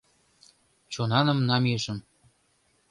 Чонаным 0.93 1.39
намийышым 1.49 1.97